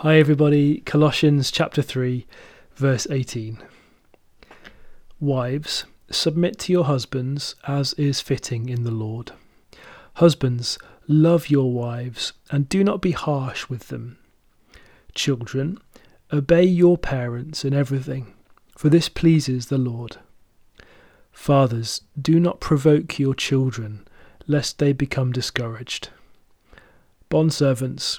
Hi, 0.00 0.18
everybody. 0.18 0.80
Colossians 0.80 1.50
chapter 1.50 1.80
3, 1.80 2.26
verse 2.74 3.06
18. 3.08 3.56
Wives, 5.20 5.86
submit 6.10 6.58
to 6.58 6.72
your 6.72 6.84
husbands 6.84 7.54
as 7.66 7.94
is 7.94 8.20
fitting 8.20 8.68
in 8.68 8.84
the 8.84 8.90
Lord. 8.90 9.32
Husbands, 10.16 10.76
love 11.08 11.48
your 11.48 11.72
wives 11.72 12.34
and 12.50 12.68
do 12.68 12.84
not 12.84 13.00
be 13.00 13.12
harsh 13.12 13.70
with 13.70 13.88
them. 13.88 14.18
Children, 15.14 15.78
obey 16.30 16.64
your 16.64 16.98
parents 16.98 17.64
in 17.64 17.72
everything, 17.72 18.34
for 18.76 18.90
this 18.90 19.08
pleases 19.08 19.68
the 19.68 19.78
Lord. 19.78 20.18
Fathers, 21.32 22.02
do 22.20 22.38
not 22.38 22.60
provoke 22.60 23.18
your 23.18 23.34
children, 23.34 24.06
lest 24.46 24.78
they 24.78 24.92
become 24.92 25.32
discouraged. 25.32 26.10
Bondservants, 27.30 28.18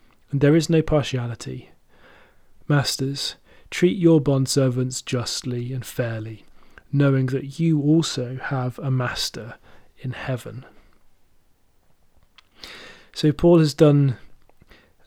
and 0.31 0.41
there 0.41 0.55
is 0.55 0.69
no 0.69 0.81
partiality. 0.81 1.69
Masters, 2.67 3.35
treat 3.69 3.97
your 3.97 4.21
bondservants 4.21 5.03
justly 5.03 5.73
and 5.73 5.85
fairly, 5.85 6.45
knowing 6.91 7.27
that 7.27 7.59
you 7.59 7.81
also 7.81 8.37
have 8.37 8.79
a 8.79 8.89
master 8.89 9.55
in 9.99 10.11
heaven. 10.11 10.65
So, 13.13 13.31
Paul 13.31 13.59
has 13.59 13.73
done 13.73 14.17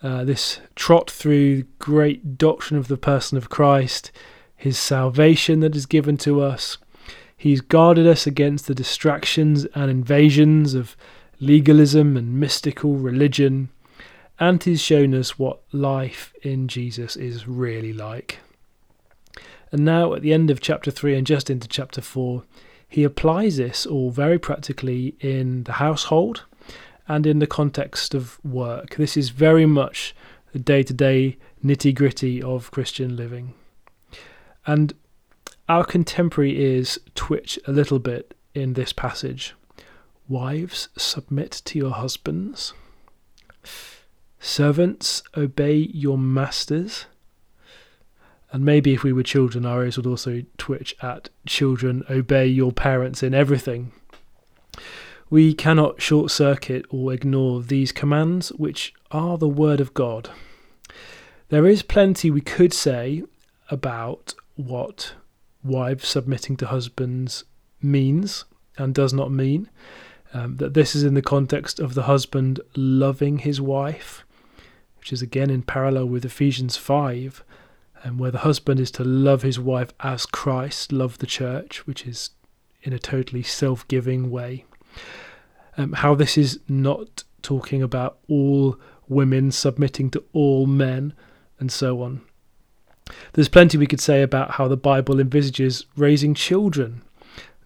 uh, 0.03 0.25
this 0.25 0.61
trot 0.75 1.11
through 1.11 1.63
great 1.79 2.37
doctrine 2.37 2.79
of 2.79 2.89
the 2.89 2.99
person 2.99 3.39
of 3.39 3.49
Christ, 3.49 4.13
his 4.55 4.79
salvation 4.79 5.61
that 5.61 5.75
is 5.75 5.87
given 5.87 6.19
to 6.19 6.43
us. 6.43 6.77
He's 7.35 7.63
guarded 7.63 8.07
us 8.07 8.27
against 8.27 8.67
the 8.67 8.75
distractions 8.75 9.65
and 9.75 9.91
invasions 9.91 10.75
of 10.75 10.97
legalism 11.41 12.17
and 12.17 12.39
mystical 12.39 12.97
religion, 12.97 13.71
and 14.39 14.63
he's 14.63 14.81
shown 14.81 15.15
us 15.15 15.39
what 15.39 15.61
life 15.73 16.33
in 16.43 16.69
Jesus 16.69 17.17
is 17.17 17.47
really 17.47 17.93
like. 17.93 18.39
And 19.71 19.85
now, 19.85 20.15
at 20.15 20.23
the 20.23 20.33
end 20.33 20.51
of 20.51 20.61
chapter 20.61 20.91
3 20.91 21.17
and 21.17 21.27
just 21.27 21.51
into 21.51 21.67
chapter 21.67 22.01
4, 22.01 22.45
he 22.89 23.03
applies 23.03 23.57
this 23.57 23.87
all 23.87 24.11
very 24.11 24.39
practically 24.39 25.17
in 25.21 25.65
the 25.65 25.73
household 25.73 26.45
and 27.09 27.27
in 27.27 27.39
the 27.39 27.47
context 27.47 28.15
of 28.15 28.39
work. 28.45 28.97
This 28.97 29.17
is 29.17 29.31
very 29.31 29.67
much 29.67 30.15
the 30.53 30.59
day 30.59 30.83
to 30.85 30.93
day 30.93 31.37
nitty 31.65 31.95
gritty 31.95 32.43
of 32.43 32.71
Christian 32.71 33.17
living. 33.17 33.55
And 34.67 34.95
our 35.69 35.85
contemporary 35.85 36.61
ears 36.61 36.99
twitch 37.15 37.59
a 37.67 37.73
little 37.73 37.99
bit 37.99 38.35
in 38.55 38.75
this 38.75 38.93
passage. 38.93 39.55
Wives, 40.29 40.89
submit 40.97 41.63
to 41.65 41.79
your 41.79 41.91
husbands. 41.91 42.73
Servants, 44.45 45.23
obey 45.39 45.75
your 45.95 46.19
masters. 46.19 47.07
And 48.53 48.63
maybe 48.63 48.93
if 48.93 49.03
we 49.03 49.11
were 49.11 49.23
children, 49.23 49.65
our 49.65 49.85
ears 49.85 49.97
would 49.97 50.07
also 50.07 50.43
twitch 50.59 50.95
at 51.01 51.31
children, 51.47 52.05
obey 52.11 52.47
your 52.47 52.71
parents 52.71 53.23
in 53.23 53.33
everything. 53.33 53.93
We 55.31 55.55
cannot 55.55 56.03
short 56.03 56.31
circuit 56.31 56.85
or 56.91 57.13
ignore 57.15 57.63
these 57.63 57.91
commands, 57.91 58.51
which 58.53 58.93
are 59.11 59.39
the 59.39 59.49
Word 59.49 59.81
of 59.81 59.95
God. 59.95 60.29
There 61.49 61.67
is 61.67 61.83
plenty 61.83 62.31
we 62.31 62.43
could 62.43 62.75
say 62.75 63.23
about 63.71 64.35
what 64.57 65.15
wives 65.65 66.07
submitting 66.07 66.59
to 66.59 66.67
husbands 66.67 67.45
means 67.81 68.45
and 68.77 68.95
does 68.95 69.15
not 69.15 69.33
mean 69.33 69.71
um, 70.35 70.59
that 70.59 70.75
this 70.75 70.95
is 70.95 71.03
in 71.03 71.15
the 71.15 71.23
context 71.23 71.81
of 71.81 71.95
the 71.95 72.03
husband 72.03 72.61
loving 72.77 73.39
his 73.39 73.59
wife, 73.59 74.25
which 75.05 75.13
is 75.13 75.21
again 75.21 75.51
in 75.51 75.61
parallel 75.61 76.07
with 76.07 76.25
Ephesians 76.25 76.79
5, 76.79 77.45
um, 78.05 78.17
where 78.17 78.31
the 78.31 78.39
husband 78.39 78.81
is 78.81 78.91
to 78.91 79.05
love 79.05 79.43
his 79.43 79.61
wife 79.61 79.93
as 80.01 80.25
Christ 80.25 80.93
loved 80.93 81.21
the 81.21 81.27
church, 81.27 81.87
which 81.87 82.07
is 82.07 82.31
in 82.83 82.95
a 82.95 82.99
totally 82.99 83.43
self 83.43 83.87
giving 83.87 84.31
way. 84.31 84.65
Um, 85.77 85.93
how 85.93 86.15
this 86.15 86.39
is 86.39 86.59
not 86.71 87.23
talking 87.43 87.83
about 87.83 88.17
all 88.31 88.79
women 89.07 89.53
submitting 89.53 90.09
to 90.13 90.25
all 90.33 90.65
men, 90.65 91.13
and 91.61 91.71
so 91.71 92.01
on. 92.01 92.23
There's 93.35 93.51
plenty 93.51 93.77
we 93.77 93.87
could 93.87 94.01
say 94.01 94.23
about 94.23 94.53
how 94.53 94.69
the 94.69 94.77
Bible 94.79 95.21
envisages 95.21 95.85
raising 95.99 96.33
children 96.33 97.03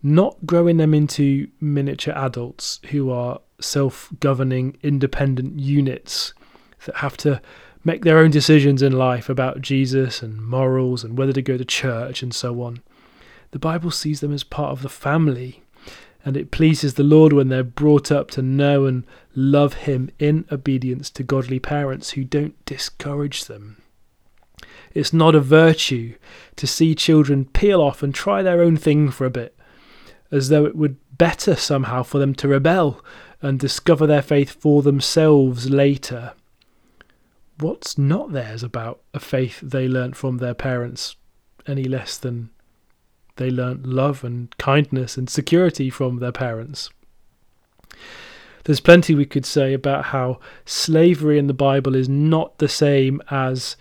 not 0.02 0.44
growing 0.44 0.76
them 0.76 0.92
into 0.92 1.48
miniature 1.60 2.14
adults 2.14 2.80
who 2.90 3.10
are 3.10 3.40
self 3.60 4.08
governing, 4.18 4.76
independent 4.82 5.60
units 5.60 6.34
that 6.86 6.96
have 6.96 7.16
to 7.18 7.40
make 7.84 8.04
their 8.04 8.18
own 8.18 8.30
decisions 8.30 8.82
in 8.82 8.92
life 8.92 9.28
about 9.28 9.62
Jesus 9.62 10.22
and 10.22 10.40
morals 10.42 11.04
and 11.04 11.16
whether 11.16 11.32
to 11.32 11.42
go 11.42 11.56
to 11.56 11.64
church 11.64 12.22
and 12.22 12.34
so 12.34 12.62
on. 12.62 12.82
The 13.50 13.58
Bible 13.58 13.90
sees 13.90 14.20
them 14.20 14.32
as 14.32 14.44
part 14.44 14.72
of 14.72 14.82
the 14.82 14.88
family, 14.88 15.62
and 16.24 16.36
it 16.36 16.50
pleases 16.50 16.94
the 16.94 17.02
Lord 17.02 17.32
when 17.32 17.48
they're 17.48 17.62
brought 17.62 18.12
up 18.12 18.30
to 18.32 18.42
know 18.42 18.84
and 18.84 19.04
love 19.34 19.74
Him 19.74 20.10
in 20.18 20.44
obedience 20.52 21.08
to 21.10 21.22
godly 21.22 21.58
parents 21.58 22.10
who 22.10 22.24
don't 22.24 22.62
discourage 22.66 23.46
them. 23.46 23.80
It's 24.92 25.12
not 25.12 25.34
a 25.34 25.40
virtue 25.40 26.16
to 26.56 26.66
see 26.66 26.94
children 26.94 27.46
peel 27.46 27.80
off 27.80 28.02
and 28.02 28.14
try 28.14 28.42
their 28.42 28.60
own 28.60 28.76
thing 28.76 29.10
for 29.10 29.24
a 29.24 29.30
bit 29.30 29.54
as 30.30 30.48
though 30.48 30.64
it 30.66 30.76
would 30.76 30.96
better 31.16 31.56
somehow 31.56 32.02
for 32.02 32.18
them 32.18 32.34
to 32.34 32.48
rebel 32.48 33.02
and 33.40 33.58
discover 33.58 34.06
their 34.06 34.22
faith 34.22 34.50
for 34.50 34.82
themselves 34.82 35.70
later. 35.70 36.32
What's 37.60 37.98
not 37.98 38.32
theirs 38.32 38.62
about 38.62 39.00
a 39.12 39.20
faith 39.20 39.60
they 39.60 39.88
learnt 39.88 40.16
from 40.16 40.38
their 40.38 40.54
parents 40.54 41.16
any 41.66 41.84
less 41.84 42.16
than 42.16 42.50
they 43.36 43.50
learnt 43.50 43.86
love 43.86 44.22
and 44.22 44.56
kindness 44.58 45.16
and 45.16 45.28
security 45.28 45.90
from 45.90 46.18
their 46.18 46.32
parents? 46.32 46.90
There's 48.64 48.80
plenty 48.80 49.14
we 49.14 49.24
could 49.24 49.46
say 49.46 49.72
about 49.72 50.06
how 50.06 50.40
slavery 50.66 51.38
in 51.38 51.46
the 51.46 51.54
Bible 51.54 51.94
is 51.94 52.08
not 52.08 52.58
the 52.58 52.68
same 52.68 53.22
as 53.30 53.76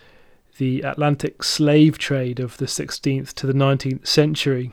the 0.58 0.82
Atlantic 0.82 1.44
slave 1.44 1.98
trade 1.98 2.40
of 2.40 2.58
the 2.58 2.66
16th 2.66 3.34
to 3.34 3.46
the 3.46 3.54
19th 3.54 4.08
century 4.08 4.72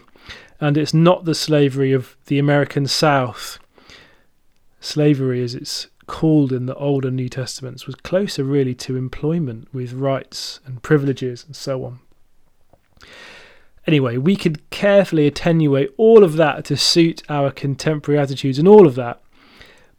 and 0.60 0.78
it's 0.78 0.94
not 0.94 1.25
the 1.25 1.34
slavery 1.34 1.93
of 1.93 2.16
the 2.26 2.38
American 2.38 2.87
South. 2.87 3.59
Slavery, 4.81 5.43
as 5.43 5.54
it's 5.54 5.88
called 6.06 6.53
in 6.53 6.66
the 6.66 6.75
Old 6.75 7.04
and 7.04 7.16
New 7.16 7.28
Testaments, 7.28 7.87
was 7.87 7.94
closer 7.97 8.44
really 8.44 8.75
to 8.76 8.97
employment 8.97 9.72
with 9.72 9.92
rights 9.92 10.60
and 10.66 10.82
privileges 10.82 11.44
and 11.44 11.54
so 11.56 11.84
on. 11.84 12.00
Anyway, 13.87 14.16
we 14.16 14.34
could 14.34 14.69
carefully 14.70 15.26
attenuate 15.26 15.93
all 15.97 16.25
of 16.25 16.37
that 16.37 16.64
to 16.64 16.76
suit 16.76 17.22
our 17.28 17.50
contemporary 17.50 18.19
attitudes 18.19 18.59
and 18.59 18.66
all 18.66 18.87
of 18.87 18.94
that. 18.94 19.20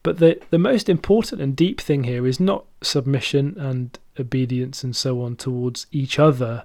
But 0.01 0.19
the, 0.19 0.39
the 0.49 0.59
most 0.59 0.89
important 0.89 1.41
and 1.41 1.55
deep 1.55 1.81
thing 1.81 2.03
here 2.03 2.27
is 2.27 2.39
not 2.39 2.65
submission 2.81 3.55
and 3.59 3.97
obedience 4.19 4.83
and 4.83 4.95
so 4.95 5.21
on 5.21 5.35
towards 5.35 5.87
each 5.91 6.19
other 6.19 6.63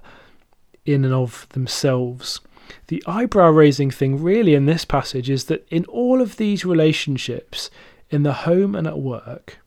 in 0.85 1.03
and 1.05 1.13
of 1.13 1.47
themselves. 1.49 2.39
The 2.87 3.03
eyebrow 3.05 3.49
raising 3.49 3.91
thing, 3.91 4.21
really, 4.21 4.53
in 4.53 4.65
this 4.65 4.85
passage 4.85 5.29
is 5.29 5.45
that 5.45 5.67
in 5.69 5.85
all 5.85 6.21
of 6.21 6.37
these 6.37 6.65
relationships, 6.65 7.69
in 8.11 8.23
the 8.23 8.33
home 8.33 8.75
and 8.75 8.85
at 8.85 8.99
work, 8.99 9.57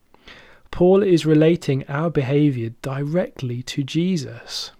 Paul 0.71 1.03
is 1.03 1.25
relating 1.25 1.83
our 1.87 2.09
behaviour 2.09 2.69
directly 2.81 3.63
to 3.63 3.83
Jesus. 3.83 4.71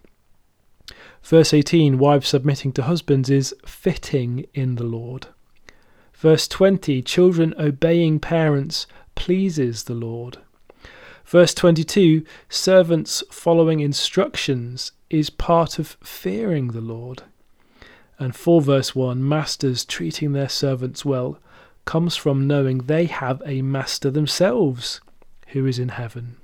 Verse 1.23 1.53
18, 1.53 1.97
wives 1.97 2.27
submitting 2.27 2.71
to 2.73 2.83
husbands, 2.83 3.29
is 3.29 3.55
fitting 3.65 4.45
in 4.53 4.75
the 4.75 4.83
Lord. 4.83 5.27
Verse 6.13 6.47
20, 6.47 7.01
children 7.01 7.55
obeying 7.57 8.19
parents 8.19 8.85
pleases 9.15 9.85
the 9.85 9.95
Lord. 9.95 10.37
Verse 11.25 11.53
22, 11.53 12.23
servants 12.47 13.23
following 13.31 13.79
instructions 13.79 14.91
is 15.09 15.29
part 15.29 15.79
of 15.79 15.97
fearing 16.03 16.67
the 16.67 16.81
Lord. 16.81 17.23
And 18.19 18.35
4 18.35 18.61
verse 18.61 18.95
1, 18.95 19.27
masters 19.27 19.83
treating 19.83 20.33
their 20.33 20.49
servants 20.49 21.03
well 21.03 21.39
comes 21.85 22.15
from 22.15 22.47
knowing 22.47 22.79
they 22.79 23.05
have 23.05 23.41
a 23.45 23.61
master 23.61 24.11
themselves 24.11 25.01
who 25.49 25.65
is 25.65 25.79
in 25.79 25.89
heaven. 25.89 26.37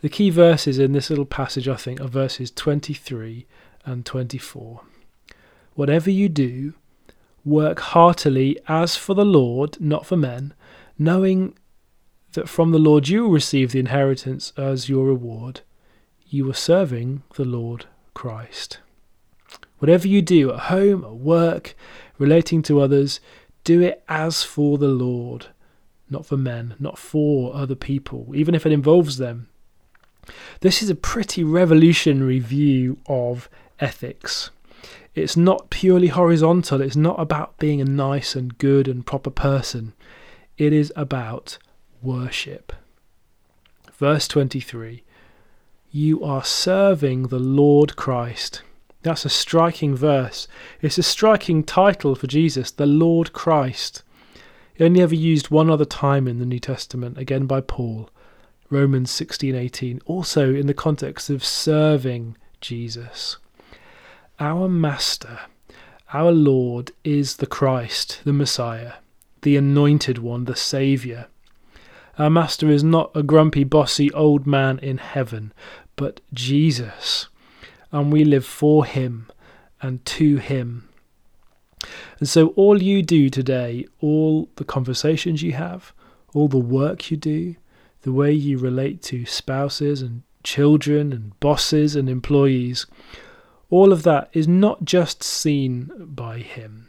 The 0.00 0.08
key 0.08 0.30
verses 0.30 0.78
in 0.78 0.92
this 0.92 1.10
little 1.10 1.26
passage, 1.26 1.68
I 1.68 1.76
think, 1.76 2.00
are 2.00 2.08
verses 2.08 2.50
23 2.50 3.46
and 3.84 4.04
24. 4.04 4.80
Whatever 5.74 6.10
you 6.10 6.28
do, 6.28 6.74
work 7.44 7.80
heartily 7.80 8.58
as 8.68 8.96
for 8.96 9.14
the 9.14 9.24
Lord, 9.24 9.80
not 9.80 10.06
for 10.06 10.16
men, 10.16 10.54
knowing 10.98 11.56
that 12.32 12.48
from 12.48 12.70
the 12.70 12.78
Lord 12.78 13.08
you 13.08 13.24
will 13.24 13.30
receive 13.30 13.72
the 13.72 13.80
inheritance 13.80 14.52
as 14.56 14.88
your 14.88 15.06
reward. 15.06 15.62
You 16.28 16.48
are 16.50 16.54
serving 16.54 17.22
the 17.34 17.44
Lord 17.44 17.86
Christ. 18.14 18.78
Whatever 19.78 20.08
you 20.08 20.22
do 20.22 20.52
at 20.52 20.60
home, 20.60 21.04
at 21.04 21.14
work, 21.14 21.74
relating 22.18 22.62
to 22.62 22.80
others, 22.80 23.20
do 23.68 23.82
it 23.82 24.02
as 24.08 24.42
for 24.42 24.78
the 24.78 24.88
Lord, 24.88 25.48
not 26.08 26.24
for 26.24 26.38
men, 26.38 26.74
not 26.78 26.98
for 26.98 27.54
other 27.54 27.74
people, 27.74 28.32
even 28.34 28.54
if 28.54 28.64
it 28.64 28.72
involves 28.72 29.18
them. 29.18 29.50
This 30.60 30.82
is 30.82 30.88
a 30.88 30.94
pretty 30.94 31.44
revolutionary 31.44 32.38
view 32.38 32.96
of 33.06 33.50
ethics. 33.78 34.48
It's 35.14 35.36
not 35.36 35.68
purely 35.68 36.06
horizontal, 36.06 36.80
it's 36.80 36.96
not 36.96 37.20
about 37.20 37.58
being 37.58 37.82
a 37.82 37.84
nice 37.84 38.34
and 38.34 38.56
good 38.56 38.88
and 38.88 39.04
proper 39.04 39.28
person. 39.28 39.92
It 40.56 40.72
is 40.72 40.90
about 40.96 41.58
worship. 42.00 42.72
Verse 43.98 44.26
23 44.28 45.02
You 45.90 46.24
are 46.24 46.42
serving 46.42 47.24
the 47.24 47.38
Lord 47.38 47.96
Christ. 47.96 48.62
That's 49.02 49.24
a 49.24 49.30
striking 49.30 49.94
verse. 49.94 50.48
It's 50.82 50.98
a 50.98 51.02
striking 51.02 51.62
title 51.62 52.14
for 52.14 52.26
Jesus, 52.26 52.70
the 52.70 52.86
Lord 52.86 53.32
Christ. 53.32 54.02
He 54.74 54.84
only 54.84 55.00
ever 55.02 55.14
used 55.14 55.50
one 55.50 55.70
other 55.70 55.84
time 55.84 56.26
in 56.26 56.38
the 56.38 56.46
New 56.46 56.58
Testament, 56.58 57.18
again 57.18 57.46
by 57.46 57.60
Paul, 57.60 58.10
Romans 58.70 59.10
16:18, 59.10 60.00
also 60.04 60.54
in 60.54 60.66
the 60.66 60.74
context 60.74 61.30
of 61.30 61.44
serving 61.44 62.36
Jesus. 62.60 63.38
Our 64.40 64.68
master, 64.68 65.40
our 66.12 66.32
Lord 66.32 66.92
is 67.02 67.36
the 67.36 67.46
Christ, 67.46 68.20
the 68.24 68.32
Messiah, 68.32 68.94
the 69.42 69.56
anointed 69.56 70.18
one, 70.18 70.44
the 70.44 70.56
savior. 70.56 71.28
Our 72.18 72.30
master 72.30 72.68
is 72.68 72.82
not 72.82 73.12
a 73.14 73.22
grumpy, 73.22 73.62
bossy 73.62 74.12
old 74.12 74.46
man 74.46 74.78
in 74.80 74.98
heaven, 74.98 75.52
but 75.94 76.20
Jesus. 76.34 77.28
And 77.92 78.12
we 78.12 78.24
live 78.24 78.44
for 78.44 78.84
him 78.84 79.28
and 79.80 80.04
to 80.04 80.36
him. 80.36 80.88
And 82.18 82.28
so, 82.28 82.48
all 82.48 82.82
you 82.82 83.02
do 83.02 83.30
today, 83.30 83.86
all 84.00 84.48
the 84.56 84.64
conversations 84.64 85.42
you 85.42 85.52
have, 85.52 85.92
all 86.34 86.48
the 86.48 86.58
work 86.58 87.10
you 87.10 87.16
do, 87.16 87.54
the 88.02 88.12
way 88.12 88.32
you 88.32 88.58
relate 88.58 89.02
to 89.02 89.24
spouses 89.24 90.02
and 90.02 90.22
children 90.42 91.12
and 91.12 91.38
bosses 91.40 91.94
and 91.94 92.08
employees, 92.08 92.86
all 93.70 93.92
of 93.92 94.02
that 94.02 94.28
is 94.32 94.48
not 94.48 94.84
just 94.84 95.22
seen 95.22 95.90
by 95.98 96.38
him. 96.38 96.88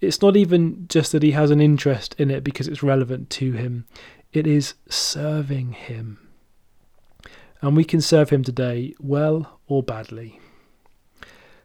It's 0.00 0.22
not 0.22 0.36
even 0.36 0.86
just 0.88 1.12
that 1.12 1.22
he 1.22 1.32
has 1.32 1.50
an 1.50 1.60
interest 1.60 2.14
in 2.18 2.30
it 2.30 2.42
because 2.42 2.66
it's 2.66 2.82
relevant 2.82 3.30
to 3.30 3.52
him. 3.52 3.86
It 4.32 4.46
is 4.46 4.74
serving 4.88 5.72
Him. 5.72 6.18
And 7.62 7.76
we 7.76 7.84
can 7.84 8.00
serve 8.00 8.30
Him 8.30 8.42
today 8.42 8.94
well 9.00 9.60
or 9.66 9.82
badly. 9.82 10.40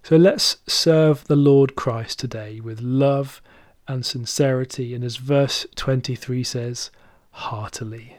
So 0.04 0.16
let's 0.16 0.58
serve 0.68 1.26
the 1.26 1.36
Lord 1.36 1.76
Christ 1.76 2.20
today 2.20 2.62
with 2.62 2.80
love 2.80 3.42
and 3.88 4.06
sincerity, 4.06 4.94
and 4.94 5.04
as 5.04 5.18
verse 5.18 5.66
23 5.76 6.44
says, 6.44 6.92
heartily. 7.32 8.17